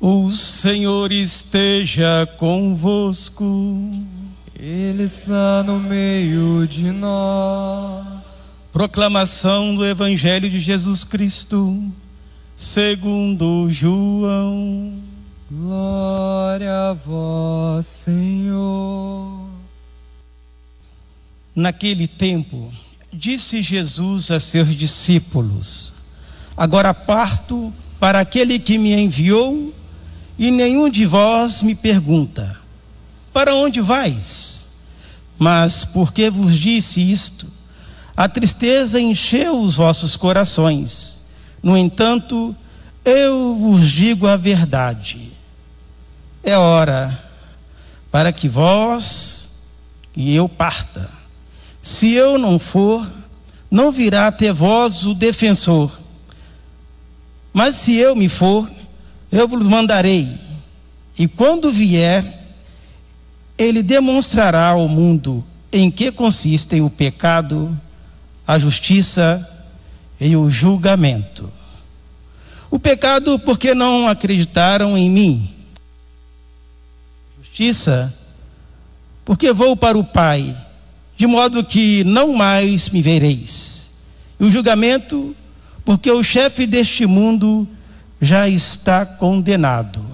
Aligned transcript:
O 0.00 0.30
Senhor 0.30 1.10
esteja 1.10 2.24
convosco. 2.36 3.44
Ele 4.54 5.02
está 5.02 5.64
no 5.64 5.80
meio 5.80 6.68
de 6.68 6.92
nós. 6.92 8.06
Proclamação 8.72 9.74
do 9.74 9.84
Evangelho 9.84 10.48
de 10.48 10.60
Jesus 10.60 11.02
Cristo, 11.02 11.92
segundo 12.54 13.68
João. 13.68 14.94
Glória 15.50 16.90
a 16.90 16.92
vós, 16.92 17.84
Senhor. 17.86 19.48
Naquele 21.56 22.06
tempo, 22.06 22.72
disse 23.12 23.62
Jesus 23.62 24.30
a 24.30 24.38
seus 24.38 24.76
discípulos: 24.76 25.92
Agora 26.56 26.94
parto 26.94 27.72
para 27.98 28.20
aquele 28.20 28.60
que 28.60 28.78
me 28.78 28.92
enviou, 28.92 29.74
e 30.38 30.50
nenhum 30.50 30.88
de 30.88 31.04
vós 31.04 31.62
me 31.62 31.74
pergunta: 31.74 32.56
Para 33.32 33.54
onde 33.54 33.80
vais? 33.80 34.68
Mas 35.38 35.84
porque 35.84 36.30
vos 36.30 36.58
disse 36.58 37.00
isto, 37.00 37.46
a 38.16 38.28
tristeza 38.28 39.00
encheu 39.00 39.60
os 39.60 39.76
vossos 39.76 40.16
corações. 40.16 41.24
No 41.62 41.76
entanto, 41.76 42.54
eu 43.04 43.54
vos 43.54 43.90
digo 43.90 44.26
a 44.26 44.36
verdade. 44.36 45.32
É 46.42 46.56
hora 46.56 47.24
para 48.10 48.32
que 48.32 48.48
vós 48.48 49.48
e 50.16 50.34
eu 50.34 50.48
parta. 50.48 51.08
Se 51.80 52.12
eu 52.12 52.38
não 52.38 52.58
for, 52.58 53.08
não 53.70 53.92
virá 53.92 54.26
até 54.26 54.52
vós 54.52 55.06
o 55.06 55.14
defensor. 55.14 55.96
Mas 57.52 57.76
se 57.76 57.96
eu 57.96 58.16
me 58.16 58.28
for, 58.28 58.68
eu 59.30 59.46
vos 59.46 59.66
mandarei. 59.66 60.28
E 61.18 61.26
quando 61.26 61.72
vier, 61.72 62.46
ele 63.56 63.82
demonstrará 63.82 64.68
ao 64.68 64.88
mundo 64.88 65.44
em 65.72 65.90
que 65.90 66.10
consistem 66.10 66.80
o 66.80 66.88
pecado, 66.88 67.76
a 68.46 68.58
justiça 68.58 69.46
e 70.20 70.36
o 70.36 70.48
julgamento. 70.48 71.52
O 72.70 72.78
pecado, 72.78 73.38
porque 73.38 73.74
não 73.74 74.06
acreditaram 74.06 74.96
em 74.96 75.10
mim. 75.10 75.50
Justiça, 77.42 78.14
porque 79.24 79.52
vou 79.52 79.76
para 79.76 79.98
o 79.98 80.04
Pai, 80.04 80.56
de 81.16 81.26
modo 81.26 81.64
que 81.64 82.04
não 82.04 82.34
mais 82.34 82.88
me 82.90 83.02
vereis. 83.02 83.90
E 84.38 84.44
o 84.44 84.50
julgamento, 84.50 85.34
porque 85.84 86.10
o 86.10 86.22
chefe 86.22 86.66
deste 86.66 87.06
mundo 87.06 87.66
já 88.20 88.48
está 88.48 89.06
condenado. 89.06 90.04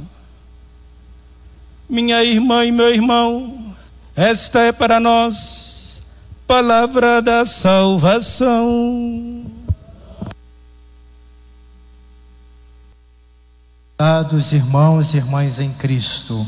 Minha 1.88 2.22
irmã 2.24 2.64
e 2.64 2.72
meu 2.72 2.90
irmão, 2.90 3.74
esta 4.16 4.60
é 4.60 4.72
para 4.72 4.98
nós 5.00 6.02
palavra 6.46 7.22
da 7.22 7.46
salvação. 7.46 9.44
Amados 13.98 14.52
irmãos 14.52 15.14
e 15.14 15.18
irmãs 15.18 15.60
em 15.60 15.72
Cristo, 15.72 16.46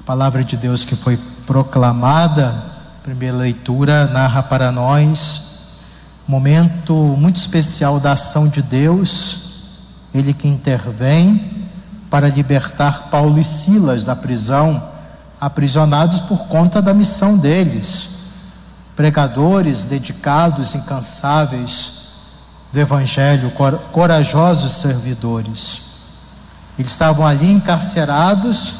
a 0.00 0.04
palavra 0.04 0.44
de 0.44 0.56
Deus 0.56 0.84
que 0.84 0.94
foi 0.94 1.18
proclamada, 1.46 2.54
primeira 3.02 3.36
leitura, 3.36 4.06
narra 4.06 4.42
para 4.42 4.70
nós 4.70 5.46
um 6.28 6.32
momento 6.32 6.94
muito 6.94 7.36
especial 7.36 7.98
da 7.98 8.12
ação 8.12 8.48
de 8.48 8.62
Deus, 8.62 9.45
Ele 10.16 10.32
que 10.32 10.48
intervém 10.48 11.68
para 12.08 12.28
libertar 12.28 13.10
Paulo 13.10 13.38
e 13.38 13.44
Silas 13.44 14.02
da 14.02 14.16
prisão, 14.16 14.82
aprisionados 15.38 16.20
por 16.20 16.46
conta 16.46 16.80
da 16.80 16.94
missão 16.94 17.36
deles, 17.36 18.30
pregadores 18.96 19.84
dedicados, 19.84 20.74
incansáveis 20.74 21.92
do 22.72 22.80
Evangelho, 22.80 23.52
corajosos 23.92 24.72
servidores. 24.72 25.82
Eles 26.78 26.92
estavam 26.92 27.26
ali 27.26 27.52
encarcerados 27.52 28.76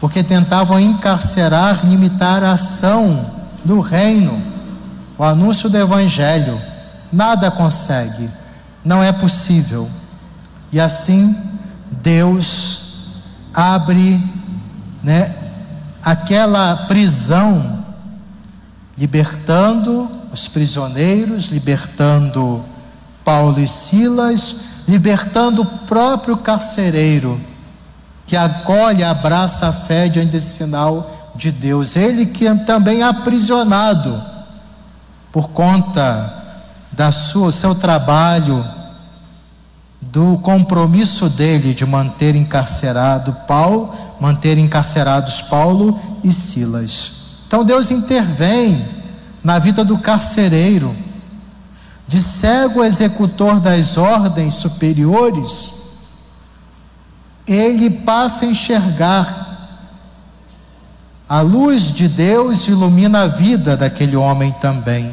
porque 0.00 0.22
tentavam 0.22 0.80
encarcerar, 0.80 1.84
limitar 1.84 2.42
a 2.42 2.52
ação 2.52 3.26
do 3.62 3.80
reino, 3.80 4.42
o 5.18 5.22
anúncio 5.22 5.68
do 5.68 5.76
evangelho. 5.76 6.58
Nada 7.12 7.50
consegue, 7.50 8.28
não 8.82 9.02
é 9.02 9.12
possível. 9.12 9.88
E 10.72 10.80
assim 10.80 11.36
Deus 12.02 12.80
abre, 13.52 14.20
né, 15.02 15.34
aquela 16.02 16.86
prisão, 16.88 17.84
libertando 18.96 20.10
os 20.32 20.48
prisioneiros, 20.48 21.48
libertando 21.48 22.64
Paulo 23.24 23.60
e 23.60 23.68
Silas, 23.68 24.56
libertando 24.88 25.62
o 25.62 25.66
próprio 25.66 26.36
carcereiro, 26.38 27.38
que 28.26 28.36
acolhe, 28.36 29.04
abraça 29.04 29.68
a 29.68 29.72
fé 29.72 30.08
diante 30.08 30.32
desse 30.32 30.56
sinal 30.56 31.32
de 31.34 31.52
Deus. 31.52 31.96
Ele 31.96 32.26
que 32.26 32.46
é 32.46 32.54
também 32.54 33.02
aprisionado 33.02 34.22
por 35.30 35.50
conta 35.50 36.42
da 36.90 37.12
sua 37.12 37.52
seu 37.52 37.74
trabalho, 37.74 38.64
do 40.10 40.36
compromisso 40.38 41.28
dele 41.28 41.72
de 41.72 41.86
manter 41.86 42.34
encarcerado 42.34 43.32
Paulo, 43.46 43.94
manter 44.20 44.58
encarcerados 44.58 45.42
Paulo 45.42 45.98
e 46.24 46.32
Silas. 46.32 47.12
Então 47.46 47.64
Deus 47.64 47.90
intervém 47.90 48.84
na 49.44 49.58
vida 49.58 49.84
do 49.84 49.98
carcereiro 49.98 50.94
de 52.08 52.20
cego 52.20 52.84
executor 52.84 53.60
das 53.60 53.96
ordens 53.96 54.54
superiores, 54.54 55.72
ele 57.46 57.88
passa 57.88 58.44
a 58.44 58.48
enxergar. 58.48 59.40
A 61.28 61.40
luz 61.40 61.90
de 61.92 62.08
Deus 62.08 62.68
ilumina 62.68 63.22
a 63.22 63.28
vida 63.28 63.76
daquele 63.76 64.16
homem 64.16 64.52
também. 64.60 65.10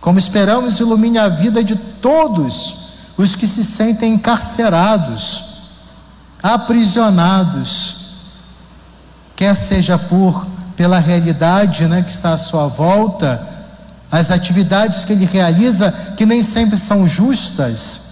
Como 0.00 0.18
esperamos, 0.18 0.78
ilumine 0.80 1.16
a 1.16 1.28
vida 1.28 1.64
de 1.64 1.74
todos 1.76 2.87
os 3.18 3.34
que 3.34 3.48
se 3.48 3.64
sentem 3.64 4.14
encarcerados, 4.14 5.44
aprisionados, 6.40 7.96
quer 9.34 9.54
seja 9.56 9.98
por 9.98 10.46
pela 10.76 11.00
realidade 11.00 11.86
né, 11.86 12.02
que 12.02 12.12
está 12.12 12.34
à 12.34 12.38
sua 12.38 12.68
volta, 12.68 13.44
as 14.08 14.30
atividades 14.30 15.02
que 15.02 15.12
ele 15.12 15.24
realiza, 15.24 15.90
que 16.16 16.24
nem 16.24 16.40
sempre 16.40 16.76
são 16.76 17.08
justas, 17.08 18.06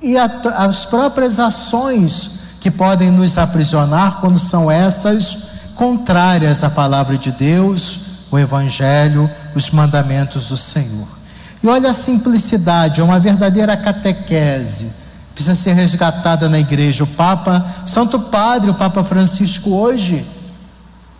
e 0.00 0.16
a, 0.16 0.26
as 0.56 0.84
próprias 0.84 1.40
ações 1.40 2.30
que 2.60 2.70
podem 2.70 3.10
nos 3.10 3.36
aprisionar 3.36 4.20
quando 4.20 4.38
são 4.38 4.70
essas 4.70 5.48
contrárias 5.74 6.62
à 6.62 6.70
palavra 6.70 7.18
de 7.18 7.32
Deus, 7.32 7.98
o 8.30 8.38
Evangelho, 8.38 9.28
os 9.56 9.70
mandamentos 9.70 10.48
do 10.50 10.56
Senhor. 10.56 11.17
E 11.62 11.66
olha 11.66 11.90
a 11.90 11.92
simplicidade, 11.92 13.00
é 13.00 13.04
uma 13.04 13.18
verdadeira 13.18 13.76
catequese, 13.76 14.92
precisa 15.34 15.54
ser 15.54 15.72
resgatada 15.72 16.48
na 16.48 16.58
igreja. 16.58 17.04
O 17.04 17.06
Papa, 17.06 17.64
Santo 17.84 18.20
Padre, 18.20 18.70
o 18.70 18.74
Papa 18.74 19.02
Francisco, 19.02 19.70
hoje, 19.70 20.24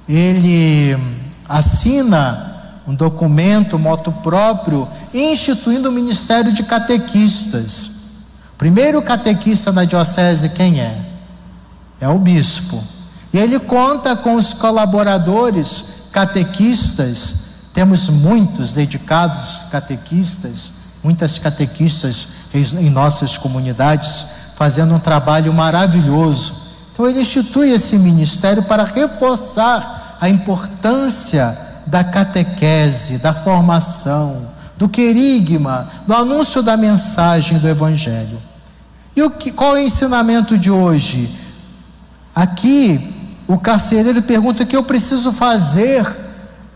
ele 0.09 0.97
assina 1.49 2.49
um 2.87 2.95
documento, 2.95 3.77
um 3.77 3.81
moto 3.81 4.11
próprio, 4.11 4.89
instituindo 5.13 5.89
o 5.89 5.93
ministério 5.93 6.53
de 6.53 6.63
catequistas. 6.63 7.91
Primeiro 8.57 9.03
catequista 9.03 9.71
na 9.71 9.85
diocese, 9.85 10.51
quem 10.51 10.81
é? 10.81 10.97
É 12.01 12.09
o 12.09 12.19
bispo. 12.19 12.83
E 13.33 13.39
ele 13.39 13.59
conta 13.59 14.17
com 14.17 14.35
os 14.35 14.53
colaboradores 14.55 16.09
catequistas, 16.11 17.48
temos 17.79 18.09
muitos 18.09 18.73
dedicados 18.73 19.69
catequistas, 19.71 20.73
muitas 21.01 21.39
catequistas 21.39 22.27
em 22.53 22.91
nossas 22.91 23.39
comunidades, 23.39 24.27
fazendo 24.57 24.97
um 24.97 24.99
trabalho 24.99 25.55
maravilhoso. 25.55 26.73
Então 26.93 27.07
ele 27.07 27.21
institui 27.21 27.71
esse 27.71 27.97
ministério 27.97 28.65
para 28.65 28.83
reforçar 28.83 30.17
a 30.21 30.29
importância 30.29 31.57
da 31.87 32.03
catequese, 32.03 33.19
da 33.19 33.33
formação, 33.33 34.49
do 34.77 34.89
querigma, 34.89 35.89
do 36.05 36.13
anúncio 36.15 36.65
da 36.65 36.77
mensagem 36.77 37.61
do 37.61 37.69
Evangelho. 37.69 38.43
E 39.15 39.23
o 39.23 39.31
que, 39.31 39.53
qual 39.53 39.77
é 39.77 39.83
o 39.83 39.87
ensinamento 39.87 40.59
de 40.59 40.69
hoje? 40.69 41.31
Aqui, 42.35 43.15
o 43.47 43.57
carcereiro 43.57 44.21
pergunta 44.21 44.65
o 44.65 44.67
que 44.67 44.75
eu 44.75 44.83
preciso 44.83 45.33
fazer 45.33 46.27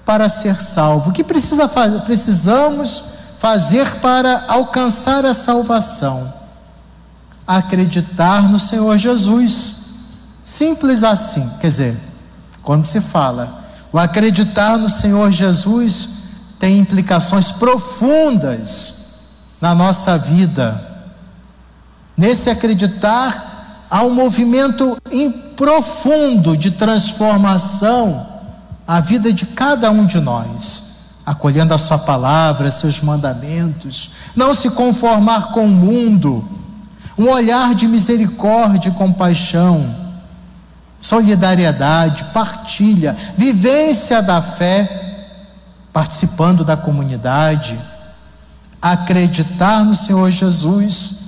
para 0.04 0.28
ser 0.28 0.56
salvo. 0.60 1.10
O 1.10 1.12
que 1.12 1.24
precisa 1.24 1.68
fazer? 1.68 2.00
precisamos 2.00 3.04
fazer 3.38 4.00
para 4.00 4.44
alcançar 4.48 5.24
a 5.24 5.34
salvação? 5.34 6.42
acreditar 7.46 8.48
no 8.48 8.58
Senhor 8.58 8.96
Jesus. 8.98 9.76
Simples 10.44 11.02
assim. 11.02 11.48
Quer 11.60 11.68
dizer, 11.68 11.96
quando 12.62 12.84
se 12.84 13.00
fala, 13.00 13.62
o 13.92 13.98
acreditar 13.98 14.78
no 14.78 14.88
Senhor 14.88 15.30
Jesus 15.30 16.08
tem 16.58 16.78
implicações 16.78 17.52
profundas 17.52 18.94
na 19.60 19.74
nossa 19.74 20.16
vida. 20.16 20.90
Nesse 22.16 22.50
acreditar, 22.50 23.86
há 23.90 24.02
um 24.02 24.10
movimento 24.10 24.96
profundo 25.56 26.56
de 26.56 26.72
transformação 26.72 28.26
a 28.86 29.00
vida 29.00 29.32
de 29.32 29.46
cada 29.46 29.90
um 29.90 30.06
de 30.06 30.20
nós, 30.20 31.20
acolhendo 31.24 31.72
a 31.72 31.78
Sua 31.78 31.98
palavra, 31.98 32.70
seus 32.70 33.00
mandamentos, 33.00 34.10
não 34.34 34.54
se 34.54 34.70
conformar 34.70 35.52
com 35.52 35.66
o 35.66 35.70
mundo, 35.70 36.44
um 37.16 37.28
olhar 37.28 37.74
de 37.74 37.86
misericórdia 37.86 38.88
e 38.88 38.94
compaixão, 38.94 39.94
solidariedade, 41.00 42.24
partilha, 42.32 43.16
vivência 43.36 44.22
da 44.22 44.40
fé, 44.40 45.00
participando 45.92 46.64
da 46.64 46.76
comunidade, 46.76 47.78
acreditar 48.80 49.84
no 49.84 49.94
Senhor 49.94 50.30
Jesus 50.30 51.22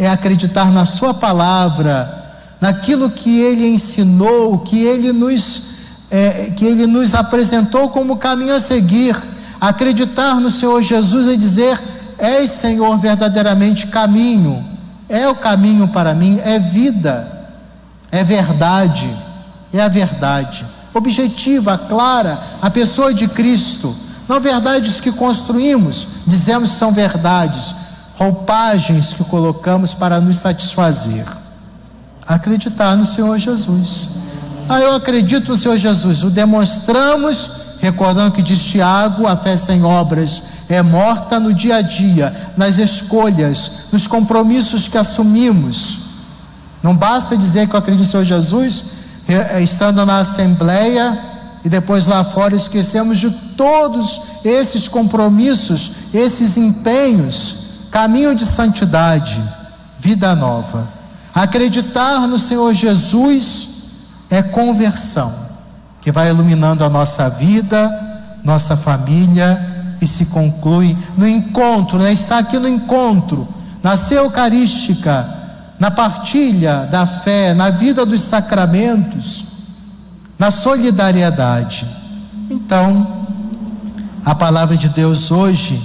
é 0.00 0.08
acreditar 0.08 0.72
na 0.72 0.86
Sua 0.86 1.12
palavra, 1.12 2.38
naquilo 2.58 3.10
que 3.10 3.38
Ele 3.38 3.66
ensinou, 3.68 4.60
que 4.60 4.82
Ele 4.82 5.12
nos 5.12 5.79
é, 6.10 6.52
que 6.56 6.64
ele 6.64 6.86
nos 6.86 7.14
apresentou 7.14 7.88
como 7.90 8.16
caminho 8.16 8.54
a 8.54 8.60
seguir. 8.60 9.16
Acreditar 9.60 10.40
no 10.40 10.50
Senhor 10.50 10.82
Jesus 10.82 11.26
e 11.26 11.36
dizer: 11.36 11.80
És 12.18 12.50
Senhor 12.50 12.96
verdadeiramente 12.98 13.86
caminho, 13.86 14.64
é 15.08 15.28
o 15.28 15.34
caminho 15.34 15.88
para 15.88 16.14
mim, 16.14 16.40
é 16.42 16.58
vida, 16.58 17.48
é 18.10 18.24
verdade, 18.24 19.14
é 19.72 19.80
a 19.80 19.88
verdade. 19.88 20.66
Objetiva, 20.92 21.78
clara, 21.78 22.40
a 22.60 22.68
pessoa 22.70 23.14
de 23.14 23.28
Cristo. 23.28 23.94
Não 24.28 24.40
verdades 24.40 25.00
que 25.00 25.10
construímos, 25.10 26.06
dizemos 26.26 26.70
que 26.70 26.76
são 26.76 26.92
verdades, 26.92 27.74
roupagens 28.16 29.12
que 29.12 29.24
colocamos 29.24 29.92
para 29.92 30.20
nos 30.20 30.36
satisfazer. 30.36 31.26
Acreditar 32.26 32.96
no 32.96 33.04
Senhor 33.04 33.36
Jesus. 33.38 34.19
Ah, 34.72 34.78
eu 34.78 34.94
acredito 34.94 35.48
no 35.48 35.56
Senhor 35.56 35.76
Jesus. 35.76 36.22
O 36.22 36.30
demonstramos, 36.30 37.50
recordando 37.80 38.30
que 38.30 38.40
diz 38.40 38.62
Tiago: 38.62 39.26
a 39.26 39.36
fé 39.36 39.56
sem 39.56 39.82
obras 39.82 40.42
é 40.68 40.80
morta 40.80 41.40
no 41.40 41.52
dia 41.52 41.78
a 41.78 41.82
dia, 41.82 42.52
nas 42.56 42.78
escolhas, 42.78 43.88
nos 43.90 44.06
compromissos 44.06 44.86
que 44.86 44.96
assumimos. 44.96 45.98
Não 46.84 46.94
basta 46.94 47.36
dizer 47.36 47.66
que 47.66 47.74
eu 47.74 47.80
acredito 47.80 48.04
no 48.04 48.10
Senhor 48.12 48.22
Jesus, 48.22 48.84
eh, 49.26 49.60
estando 49.60 50.06
na 50.06 50.20
Assembleia 50.20 51.18
e 51.64 51.68
depois 51.68 52.06
lá 52.06 52.22
fora 52.22 52.54
esquecemos 52.54 53.18
de 53.18 53.28
todos 53.56 54.20
esses 54.44 54.86
compromissos, 54.86 55.90
esses 56.14 56.56
empenhos, 56.56 57.56
caminho 57.90 58.36
de 58.36 58.46
santidade, 58.46 59.42
vida 59.98 60.36
nova. 60.36 60.88
Acreditar 61.34 62.28
no 62.28 62.38
Senhor 62.38 62.72
Jesus 62.72 63.79
é 64.30 64.42
conversão, 64.42 65.34
que 66.00 66.12
vai 66.12 66.30
iluminando 66.30 66.84
a 66.84 66.88
nossa 66.88 67.28
vida, 67.28 67.90
nossa 68.44 68.76
família 68.76 69.96
e 70.00 70.06
se 70.06 70.26
conclui 70.26 70.96
no 71.16 71.28
encontro, 71.28 71.98
né? 71.98 72.12
está 72.12 72.38
aqui 72.38 72.58
no 72.58 72.68
encontro, 72.68 73.46
na 73.82 73.94
eucarística, 74.12 75.28
na 75.78 75.90
partilha 75.90 76.88
da 76.90 77.04
fé, 77.04 77.52
na 77.52 77.70
vida 77.70 78.06
dos 78.06 78.20
sacramentos, 78.20 79.46
na 80.38 80.50
solidariedade. 80.50 81.86
Então, 82.48 83.26
a 84.24 84.34
palavra 84.34 84.76
de 84.76 84.88
Deus 84.88 85.30
hoje 85.30 85.82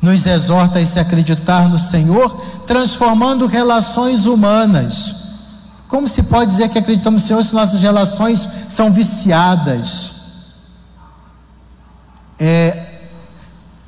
nos 0.00 0.26
exorta 0.26 0.78
a 0.78 0.84
se 0.84 0.98
acreditar 0.98 1.68
no 1.68 1.78
Senhor, 1.78 2.30
transformando 2.66 3.46
relações 3.46 4.24
humanas 4.24 5.25
como 5.88 6.08
se 6.08 6.24
pode 6.24 6.50
dizer 6.50 6.68
que 6.68 6.78
acreditamos 6.78 7.22
no 7.22 7.28
Senhor 7.28 7.44
se 7.44 7.54
nossas 7.54 7.80
relações 7.80 8.48
são 8.68 8.90
viciadas? 8.90 10.14
É, 12.38 12.84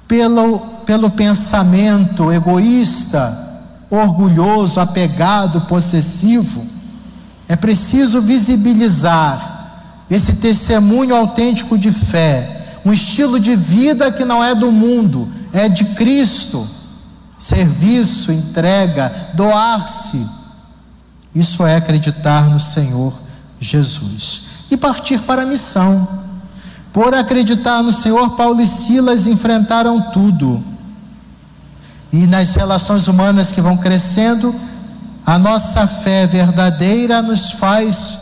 pelo, 0.06 0.60
pelo 0.86 1.10
pensamento 1.10 2.32
egoísta, 2.32 3.46
orgulhoso, 3.90 4.80
apegado, 4.80 5.62
possessivo. 5.62 6.64
É 7.48 7.56
preciso 7.56 8.20
visibilizar 8.20 9.56
esse 10.08 10.36
testemunho 10.36 11.14
autêntico 11.14 11.76
de 11.76 11.90
fé, 11.90 12.80
um 12.84 12.92
estilo 12.92 13.40
de 13.40 13.56
vida 13.56 14.12
que 14.12 14.24
não 14.24 14.42
é 14.42 14.54
do 14.54 14.70
mundo, 14.70 15.28
é 15.52 15.68
de 15.68 15.84
Cristo. 15.84 16.66
Serviço, 17.38 18.32
entrega, 18.32 19.30
doar-se 19.34 20.37
isso 21.34 21.64
é 21.64 21.76
acreditar 21.76 22.48
no 22.48 22.58
Senhor 22.58 23.12
Jesus 23.60 24.42
e 24.70 24.76
partir 24.76 25.20
para 25.20 25.42
a 25.42 25.46
missão. 25.46 26.26
Por 26.92 27.14
acreditar 27.14 27.82
no 27.82 27.92
Senhor, 27.92 28.30
Paulo 28.30 28.60
e 28.60 28.66
Silas 28.66 29.26
enfrentaram 29.26 30.10
tudo. 30.10 30.62
E 32.12 32.26
nas 32.26 32.54
relações 32.54 33.06
humanas 33.06 33.52
que 33.52 33.60
vão 33.60 33.76
crescendo, 33.76 34.54
a 35.24 35.38
nossa 35.38 35.86
fé 35.86 36.26
verdadeira 36.26 37.20
nos 37.20 37.52
faz 37.52 38.20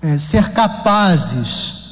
é, 0.00 0.18
ser 0.18 0.50
capazes 0.52 1.82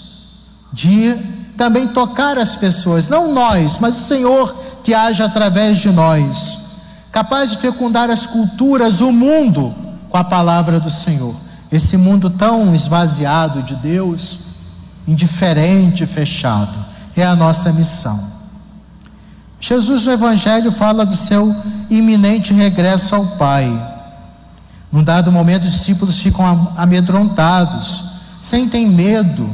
de 0.73 1.15
também 1.57 1.89
tocar 1.89 2.39
as 2.39 2.57
pessoas, 2.57 3.11
não 3.11 3.35
nós, 3.35 3.79
mas 3.79 3.99
o 3.99 4.07
Senhor 4.07 4.55
que 4.83 4.95
age 4.95 5.23
através 5.23 5.79
de 5.79 5.91
nós 5.91 6.60
capaz 7.13 7.51
de 7.51 7.59
fecundar 7.59 8.11
as 8.11 8.27
culturas, 8.27 9.01
o 9.01 9.13
mundo, 9.13 9.75
com 10.09 10.17
a 10.17 10.25
palavra 10.25 10.79
do 10.79 10.91
Senhor. 10.91 11.35
Esse 11.71 11.97
mundo 11.97 12.31
tão 12.31 12.75
esvaziado 12.75 13.63
de 13.63 13.77
Deus, 13.77 14.41
indiferente, 15.07 16.07
fechado, 16.07 16.79
é 17.17 17.25
a 17.25 17.37
nossa 17.37 17.73
missão. 17.73 18.19
Jesus 19.61 20.05
no 20.05 20.13
Evangelho 20.13 20.73
fala 20.73 21.05
do 21.05 21.15
seu 21.15 21.55
iminente 21.91 22.53
regresso 22.53 23.15
ao 23.15 23.27
Pai. 23.27 23.89
Num 24.91 25.05
dado 25.05 25.31
momento, 25.31 25.65
os 25.65 25.71
discípulos 25.71 26.19
ficam 26.19 26.73
amedrontados, 26.77 28.05
sentem 28.43 28.89
medo, 28.89 29.49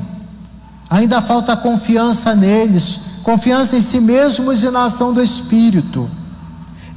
ainda 0.89 1.21
falta 1.21 1.57
confiança 1.57 2.35
neles, 2.35 3.01
confiança 3.23 3.77
em 3.77 3.81
si 3.81 4.01
mesmos 4.01 4.63
e 4.63 4.71
na 4.71 4.85
ação 4.85 5.13
do 5.13 5.23
Espírito. 5.23 6.09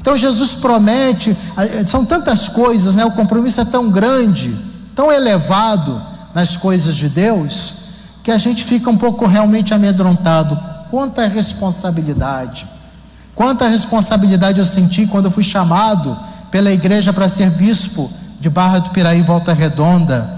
Então 0.02 0.18
Jesus 0.18 0.56
promete, 0.56 1.36
são 1.86 2.06
tantas 2.06 2.48
coisas, 2.48 2.96
né? 2.96 3.06
O 3.06 3.12
compromisso 3.12 3.62
é 3.62 3.66
tão 3.66 3.90
grande, 3.90 4.56
tão 4.96 5.12
elevado 5.12 6.02
nas 6.34 6.56
coisas 6.56 6.96
de 6.96 7.10
Deus, 7.10 7.74
que 8.24 8.32
a 8.32 8.38
gente 8.38 8.64
fica 8.64 8.90
um 8.90 8.98
pouco 8.98 9.26
realmente 9.28 9.74
amedrontado. 9.74 10.58
Quanta 10.90 11.28
responsabilidade. 11.28 12.68
Quanta 13.36 13.68
responsabilidade 13.68 14.60
eu 14.60 14.66
senti 14.66 15.06
quando 15.06 15.26
eu 15.26 15.32
fui 15.32 15.44
chamado 15.44 16.18
pela 16.50 16.72
igreja 16.72 17.14
para 17.14 17.28
ser 17.28 17.50
bispo 17.52 18.10
de 18.40 18.50
Barra 18.50 18.80
do 18.80 18.90
Piraí, 18.90 19.22
Volta 19.22 19.54
Redonda. 19.54 20.38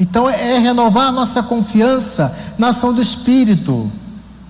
Então 0.00 0.28
é 0.28 0.58
renovar 0.58 1.08
a 1.08 1.12
nossa 1.12 1.42
confiança 1.42 2.34
na 2.58 2.68
ação 2.68 2.92
do 2.92 3.00
Espírito. 3.00 3.90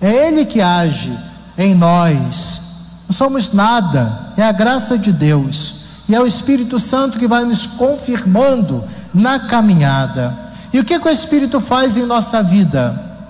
É 0.01 0.27
Ele 0.27 0.45
que 0.45 0.61
age 0.61 1.11
em 1.57 1.75
nós 1.75 2.66
não 3.07 3.15
somos 3.15 3.53
nada, 3.53 4.33
é 4.35 4.43
a 4.43 4.51
graça 4.51 4.97
de 4.97 5.13
Deus. 5.13 5.87
E 6.09 6.15
é 6.15 6.21
o 6.21 6.27
Espírito 6.27 6.77
Santo 6.77 7.17
que 7.17 7.27
vai 7.27 7.43
nos 7.45 7.65
confirmando 7.65 8.83
na 9.13 9.39
caminhada. 9.39 10.37
E 10.73 10.79
o 10.79 10.83
que, 10.83 10.99
que 10.99 11.07
o 11.07 11.11
Espírito 11.11 11.59
faz 11.61 11.97
em 11.97 12.05
nossa 12.05 12.43
vida? 12.43 13.21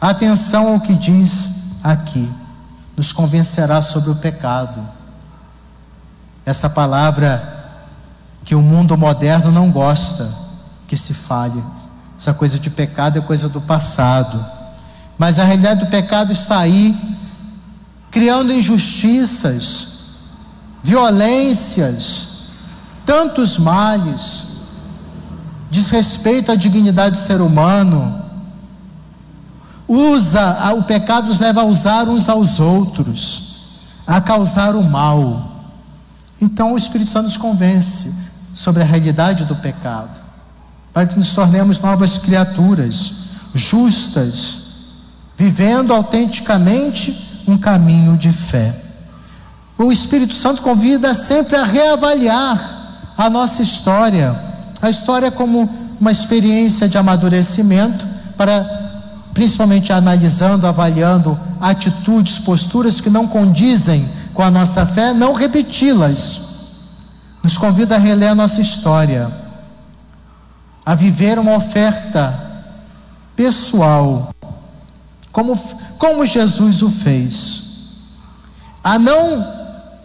Atenção 0.00 0.72
ao 0.72 0.80
que 0.80 0.94
diz 0.94 1.78
aqui. 1.82 2.28
Nos 2.96 3.12
convencerá 3.12 3.80
sobre 3.80 4.10
o 4.10 4.16
pecado. 4.16 4.80
Essa 6.44 6.68
palavra 6.68 7.58
que 8.44 8.54
o 8.54 8.62
mundo 8.62 8.96
moderno 8.96 9.52
não 9.52 9.70
gosta 9.70 10.28
que 10.88 10.96
se 10.96 11.14
fale. 11.14 11.62
Essa 12.18 12.34
coisa 12.34 12.58
de 12.58 12.68
pecado 12.68 13.18
é 13.18 13.22
coisa 13.22 13.48
do 13.48 13.60
passado. 13.60 14.44
Mas 15.16 15.38
a 15.38 15.44
realidade 15.44 15.84
do 15.84 15.90
pecado 15.90 16.32
está 16.32 16.58
aí 16.58 16.96
criando 18.10 18.52
injustiças, 18.52 19.88
violências, 20.82 22.28
tantos 23.06 23.58
males, 23.58 24.46
desrespeito 25.70 26.50
à 26.50 26.56
dignidade 26.56 27.16
do 27.16 27.22
ser 27.22 27.40
humano. 27.40 28.20
Usa, 29.86 30.72
o 30.74 30.82
pecado 30.84 31.28
nos 31.28 31.38
leva 31.38 31.62
a 31.62 31.64
usar 31.64 32.08
uns 32.08 32.28
aos 32.28 32.58
outros, 32.58 33.42
a 34.06 34.20
causar 34.20 34.74
o 34.74 34.82
mal. 34.82 35.70
Então 36.40 36.72
o 36.72 36.76
Espírito 36.76 37.10
Santo 37.10 37.24
nos 37.24 37.36
convence 37.36 38.30
sobre 38.54 38.82
a 38.82 38.86
realidade 38.86 39.44
do 39.44 39.56
pecado, 39.56 40.20
para 40.92 41.06
que 41.06 41.16
nos 41.16 41.32
tornemos 41.34 41.78
novas 41.78 42.18
criaturas, 42.18 43.14
justas, 43.54 44.62
vivendo 45.36 45.92
autenticamente 45.92 47.29
um 47.50 47.58
caminho 47.58 48.16
de 48.16 48.30
fé. 48.30 48.74
O 49.76 49.90
Espírito 49.90 50.34
Santo 50.34 50.62
convida 50.62 51.14
sempre 51.14 51.56
a 51.56 51.64
reavaliar 51.64 53.12
a 53.16 53.28
nossa 53.30 53.62
história, 53.62 54.38
a 54.80 54.88
história 54.88 55.30
como 55.30 55.68
uma 56.00 56.12
experiência 56.12 56.88
de 56.88 56.96
amadurecimento, 56.96 58.06
para 58.36 58.78
principalmente 59.34 59.92
analisando, 59.92 60.66
avaliando 60.66 61.38
atitudes, 61.60 62.38
posturas 62.38 63.00
que 63.00 63.10
não 63.10 63.26
condizem 63.26 64.08
com 64.32 64.42
a 64.42 64.50
nossa 64.50 64.86
fé, 64.86 65.12
não 65.12 65.32
repeti-las. 65.32 66.48
Nos 67.42 67.56
convida 67.56 67.96
a 67.96 67.98
reler 67.98 68.30
a 68.30 68.34
nossa 68.34 68.60
história, 68.60 69.30
a 70.84 70.94
viver 70.94 71.38
uma 71.38 71.56
oferta 71.56 72.38
pessoal, 73.34 74.34
como, 75.32 75.56
como 75.98 76.26
Jesus 76.26 76.82
o 76.82 76.90
fez, 76.90 77.62
a 78.82 78.98
não 78.98 79.46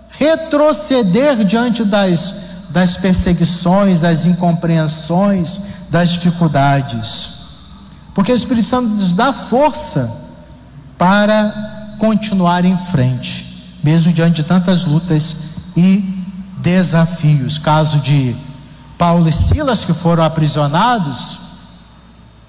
retroceder 0.10 1.44
diante 1.44 1.84
das, 1.84 2.67
das 2.70 2.96
perseguições, 2.96 4.01
das 4.01 4.25
incompreensões, 4.25 5.62
das 5.89 6.12
dificuldades, 6.12 7.36
porque 8.13 8.32
o 8.32 8.36
Espírito 8.36 8.67
Santo 8.67 8.89
nos 8.89 9.13
dá 9.13 9.34
força 9.34 10.25
para 10.98 11.96
continuar 12.00 12.63
em 12.63 12.77
frente, 12.77 13.79
mesmo 13.84 14.13
diante 14.13 14.38
de 14.38 14.44
tantas 14.44 14.86
lutas 14.86 15.36
e 15.75 16.24
desafios. 16.60 17.58
Caso 17.58 18.00
de 18.00 18.36
Paulo 18.98 19.27
e 19.27 19.34
Silas, 19.34 19.84
que 19.84 19.94
foram 19.94 20.24
aprisionados, 20.24 21.39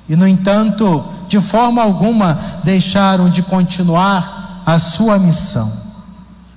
e 0.08 0.14
no 0.14 0.26
entanto, 0.26 1.04
de 1.28 1.40
forma 1.40 1.82
alguma 1.82 2.38
deixaram 2.62 3.28
de 3.28 3.42
continuar 3.42 4.62
a 4.64 4.78
sua 4.78 5.18
missão. 5.18 5.70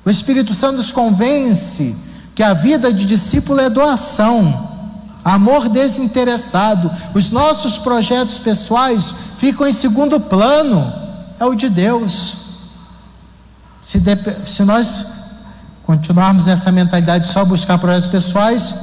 O 0.05 0.09
Espírito 0.09 0.53
Santo 0.53 0.77
nos 0.77 0.91
convence 0.91 1.95
que 2.35 2.43
a 2.43 2.53
vida 2.53 2.93
de 2.93 3.05
discípulo 3.05 3.59
é 3.59 3.69
doação, 3.69 4.69
amor 5.23 5.67
desinteressado. 5.67 6.89
Os 7.13 7.31
nossos 7.31 7.77
projetos 7.77 8.39
pessoais 8.39 9.13
ficam 9.37 9.67
em 9.67 9.73
segundo 9.73 10.19
plano, 10.19 10.91
é 11.39 11.45
o 11.45 11.55
de 11.55 11.69
Deus. 11.69 12.37
Se, 13.81 13.99
de, 13.99 14.15
se 14.45 14.63
nós 14.63 15.19
continuarmos 15.83 16.45
nessa 16.45 16.71
mentalidade 16.71 17.27
de 17.27 17.33
só 17.33 17.43
buscar 17.43 17.77
projetos 17.79 18.07
pessoais, 18.07 18.75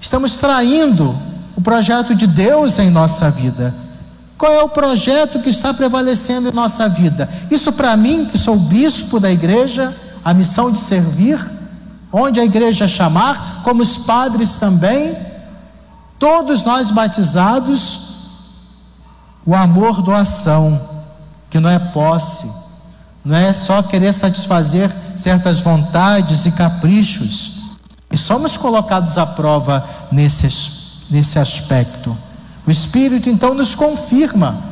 estamos 0.00 0.34
traindo 0.34 1.16
o 1.56 1.60
projeto 1.60 2.14
de 2.14 2.26
Deus 2.26 2.78
em 2.78 2.90
nossa 2.90 3.30
vida. 3.30 3.81
Qual 4.42 4.52
é 4.52 4.60
o 4.60 4.68
projeto 4.68 5.38
que 5.38 5.50
está 5.50 5.72
prevalecendo 5.72 6.48
em 6.48 6.52
nossa 6.52 6.88
vida? 6.88 7.28
Isso 7.48 7.72
para 7.74 7.96
mim, 7.96 8.26
que 8.26 8.36
sou 8.36 8.56
bispo 8.56 9.20
da 9.20 9.30
igreja, 9.30 9.96
a 10.24 10.34
missão 10.34 10.72
de 10.72 10.80
servir, 10.80 11.38
onde 12.12 12.40
a 12.40 12.44
igreja 12.44 12.88
chamar, 12.88 13.62
como 13.62 13.82
os 13.82 13.98
padres 13.98 14.56
também, 14.56 15.16
todos 16.18 16.64
nós 16.64 16.90
batizados, 16.90 18.00
o 19.46 19.54
amor 19.54 20.02
doação, 20.02 20.88
que 21.48 21.60
não 21.60 21.70
é 21.70 21.78
posse, 21.78 22.52
não 23.24 23.36
é 23.36 23.52
só 23.52 23.80
querer 23.80 24.12
satisfazer 24.12 24.90
certas 25.14 25.60
vontades 25.60 26.46
e 26.46 26.50
caprichos, 26.50 27.60
e 28.10 28.16
somos 28.16 28.56
colocados 28.56 29.18
à 29.18 29.24
prova 29.24 29.88
nesse, 30.10 30.48
nesse 31.08 31.38
aspecto. 31.38 32.18
O 32.66 32.70
Espírito 32.70 33.28
então 33.28 33.54
nos 33.54 33.74
confirma 33.74 34.62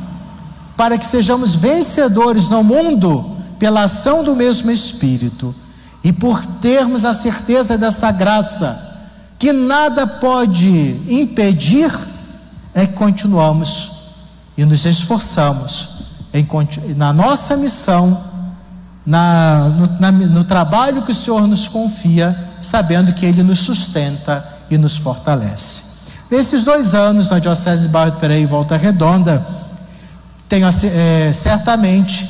para 0.77 0.97
que 0.97 1.05
sejamos 1.05 1.55
vencedores 1.55 2.49
no 2.49 2.63
mundo 2.63 3.37
pela 3.59 3.83
ação 3.83 4.23
do 4.23 4.35
mesmo 4.35 4.71
Espírito 4.71 5.53
e 6.03 6.11
por 6.11 6.43
termos 6.43 7.05
a 7.05 7.13
certeza 7.13 7.77
dessa 7.77 8.11
graça, 8.11 8.89
que 9.37 9.53
nada 9.53 10.07
pode 10.07 11.01
impedir, 11.07 11.91
é 12.73 12.87
que 12.87 12.93
continuamos 12.93 13.91
e 14.57 14.65
nos 14.65 14.85
esforçamos 14.85 15.89
em, 16.33 16.47
na 16.95 17.11
nossa 17.11 17.57
missão, 17.57 18.19
na, 19.05 19.69
no, 19.69 19.99
na, 19.99 20.11
no 20.11 20.43
trabalho 20.43 21.01
que 21.01 21.11
o 21.11 21.15
Senhor 21.15 21.45
nos 21.47 21.67
confia, 21.67 22.37
sabendo 22.59 23.13
que 23.13 23.25
Ele 23.25 23.43
nos 23.43 23.59
sustenta 23.59 24.47
e 24.69 24.77
nos 24.77 24.97
fortalece. 24.97 25.90
Nesses 26.31 26.63
dois 26.63 26.95
anos 26.95 27.29
na 27.29 27.39
Diocese 27.39 27.83
de 27.83 27.89
Barro 27.89 28.11
do 28.11 28.17
Pereira 28.17 28.41
e 28.41 28.45
Volta 28.45 28.77
Redonda, 28.77 29.45
tenho 30.47 30.65
é, 30.65 31.33
certamente 31.33 32.25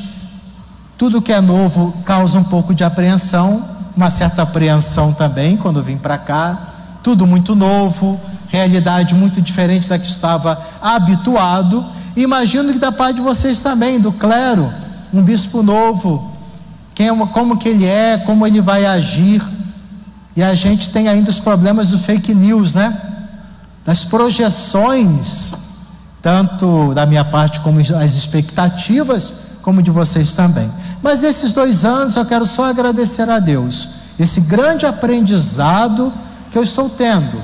tudo 0.98 1.22
que 1.22 1.32
é 1.32 1.40
novo 1.40 1.94
causa 2.04 2.40
um 2.40 2.44
pouco 2.44 2.74
de 2.74 2.84
apreensão, 2.84 3.64
uma 3.96 4.10
certa 4.10 4.42
apreensão 4.42 5.14
também 5.14 5.56
quando 5.56 5.84
vim 5.84 5.98
para 5.98 6.18
cá, 6.18 6.58
tudo 7.04 7.28
muito 7.28 7.54
novo, 7.54 8.20
realidade 8.48 9.14
muito 9.14 9.40
diferente 9.40 9.88
da 9.88 10.00
que 10.00 10.08
estava 10.08 10.60
habituado. 10.82 11.86
Imagino 12.16 12.74
que 12.74 12.80
da 12.80 12.92
parte 12.92 13.18
de 13.18 13.22
vocês 13.22 13.60
também, 13.62 14.00
do 14.00 14.12
clero, 14.12 14.74
um 15.14 15.22
bispo 15.22 15.62
novo, 15.62 16.32
quem, 16.96 17.10
é 17.10 17.26
como 17.28 17.56
que 17.56 17.70
ele 17.70 17.86
é, 17.86 18.18
como 18.18 18.48
ele 18.48 18.62
vai 18.62 18.84
agir. 18.84 19.46
E 20.36 20.42
a 20.42 20.56
gente 20.56 20.90
tem 20.90 21.08
ainda 21.08 21.30
os 21.30 21.40
problemas 21.40 21.92
do 21.92 22.00
fake 22.00 22.34
news, 22.34 22.74
né? 22.74 23.11
Das 23.86 24.06
projeções, 24.06 25.54
tanto 26.22 26.94
da 26.94 27.06
minha 27.06 27.26
parte 27.26 27.60
como 27.62 27.80
as 27.80 28.16
expectativas, 28.16 29.34
como 29.62 29.82
de 29.82 29.92
vocês 29.92 30.34
também. 30.34 30.72
Mas 31.02 31.24
esses 31.24 31.52
dois 31.52 31.84
anos 31.84 32.16
eu 32.16 32.26
quero 32.26 32.46
só 32.46 32.66
agradecer 32.66 33.30
a 33.30 33.40
Deus, 33.40 33.90
esse 34.20 34.42
grande 34.42 34.86
aprendizado 34.86 36.14
que 36.52 36.58
eu 36.58 36.64
estou 36.64 36.90
tendo, 36.90 37.42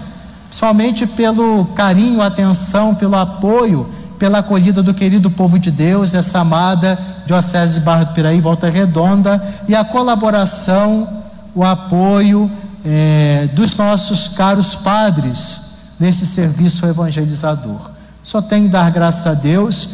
somente 0.51 1.08
pelo 1.08 1.65
carinho, 1.75 2.22
atenção, 2.22 2.94
pelo 2.94 3.15
apoio, 3.15 3.89
pela 4.20 4.39
acolhida 4.39 4.84
do 4.84 4.94
querido 4.94 5.29
povo 5.32 5.58
de 5.58 5.72
Deus, 5.72 6.13
essa 6.13 6.39
amada 6.39 6.98
Diocese 7.25 7.79
de 7.79 7.86
Barra 7.86 8.06
do 8.06 8.13
Piraí, 8.13 8.39
Volta 8.39 8.70
Redonda, 8.70 9.41
e 9.67 9.75
a 9.75 9.84
colaboração, 9.84 11.08
o 11.53 11.63
apoio 11.63 12.50
é, 12.86 13.50
dos 13.53 13.75
nossos 13.75 14.27
caros 14.27 14.75
padres 14.75 15.66
nesse 15.99 16.25
serviço 16.25 16.85
evangelizador. 16.85 17.91
Só 18.23 18.41
tenho 18.41 18.65
que 18.65 18.71
dar 18.71 18.91
graças 18.91 19.25
a 19.25 19.33
Deus. 19.33 19.89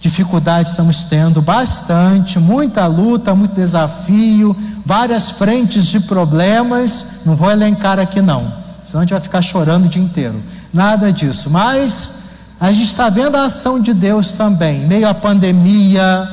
Dificuldades 0.00 0.72
estamos 0.72 1.04
tendo 1.04 1.42
bastante, 1.42 2.38
muita 2.38 2.86
luta, 2.86 3.34
muito 3.34 3.54
desafio, 3.54 4.56
várias 4.86 5.30
frentes 5.30 5.86
de 5.86 6.00
problemas. 6.00 7.22
Não 7.26 7.34
vou 7.34 7.50
elencar 7.50 7.98
aqui, 7.98 8.20
não, 8.20 8.52
senão 8.82 9.00
a 9.00 9.04
gente 9.04 9.12
vai 9.12 9.20
ficar 9.20 9.42
chorando 9.42 9.86
o 9.86 9.88
dia 9.88 10.02
inteiro. 10.02 10.40
Nada 10.72 11.12
disso, 11.12 11.50
mas 11.50 12.18
a 12.60 12.70
gente 12.70 12.88
está 12.88 13.08
vendo 13.08 13.36
a 13.36 13.44
ação 13.44 13.80
de 13.80 13.92
Deus 13.92 14.32
também, 14.32 14.86
meio 14.86 15.08
à 15.08 15.14
pandemia, 15.14 16.28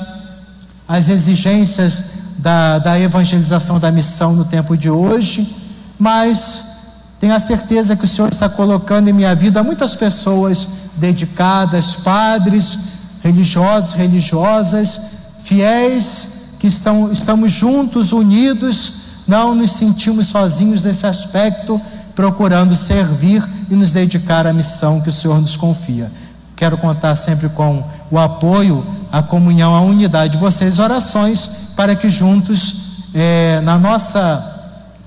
as 0.88 1.10
exigências 1.10 2.06
da, 2.38 2.78
da 2.78 3.00
evangelização 3.00 3.80
da 3.80 3.92
missão 3.92 4.34
no 4.34 4.46
tempo 4.46 4.78
de 4.78 4.90
hoje, 4.90 5.56
mas 5.98 6.75
tenho 7.20 7.34
a 7.34 7.40
certeza 7.40 7.96
que 7.96 8.06
o 8.06 8.08
Senhor 8.08 8.32
está 8.32 8.50
colocando 8.50 9.08
em 9.08 9.14
minha 9.14 9.34
vida 9.34 9.64
muitas 9.64 9.96
pessoas 9.96 10.68
dedicadas, 10.98 11.96
padres, 11.96 12.78
religiosos, 13.24 13.94
religiosas, 13.94 15.00
fiéis, 15.44 16.56
que 16.60 16.68
estão, 16.68 17.12
estamos 17.12 17.52
juntos, 17.52 18.12
unidos, 18.12 18.94
não 19.28 19.56
nos 19.56 19.72
sentimos 19.72 20.28
sozinhos 20.28 20.84
nesse 20.84 21.06
aspecto, 21.06 21.82
procurando 22.16 22.76
servir 22.76 23.44
e 23.70 23.76
nos 23.76 23.92
dedicar 23.92 24.46
à 24.46 24.54
missão 24.54 25.02
que 25.02 25.10
o 25.10 25.12
Senhor 25.12 25.40
nos 25.42 25.56
confia. 25.56 26.12
Quero 26.56 26.78
contar 26.78 27.16
sempre 27.16 27.50
com 27.50 27.84
o 28.10 28.18
apoio, 28.18 28.86
a 29.12 29.22
comunhão, 29.22 29.76
a 29.76 29.82
unidade 29.82 30.34
de 30.34 30.40
vocês, 30.40 30.80
orações, 30.80 31.50
para 31.76 31.96
que 31.96 32.10
juntos, 32.10 32.76
eh, 33.14 33.60
na 33.64 33.78
nossa 33.78 34.54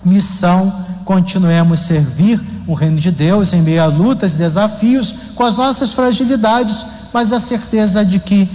missão, 0.05 0.73
continuemos 1.09 1.81
a 1.81 1.85
servir 1.85 2.39
o 2.67 2.75
reino 2.75 2.99
de 2.99 3.11
Deus 3.11 3.55
em 3.55 3.63
meio 3.63 3.83
a 3.83 3.87
lutas 3.87 4.35
e 4.35 4.37
desafios, 4.37 5.15
com 5.35 5.43
as 5.43 5.57
nossas 5.57 5.95
fragilidades, 5.95 6.85
mas 7.15 7.33
a 7.33 7.41
certeza 7.41 8.05
de 8.05 8.19
que 8.19 8.47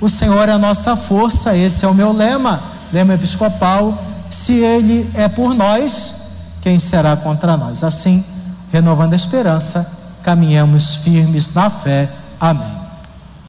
o 0.00 0.08
Senhor 0.08 0.48
é 0.48 0.52
a 0.52 0.58
nossa 0.58 0.94
força, 0.94 1.56
esse 1.56 1.84
é 1.84 1.88
o 1.88 1.94
meu 1.94 2.12
lema, 2.12 2.62
lema 2.92 3.14
episcopal. 3.14 4.00
Se 4.30 4.52
Ele 4.52 5.10
é 5.12 5.26
por 5.26 5.54
nós, 5.54 6.14
quem 6.62 6.78
será 6.78 7.16
contra 7.16 7.56
nós? 7.56 7.82
Assim, 7.82 8.24
renovando 8.70 9.14
a 9.14 9.16
esperança, 9.16 9.84
caminhamos 10.22 10.94
firmes 10.94 11.52
na 11.52 11.68
fé. 11.68 12.08
Amém. 12.38 12.77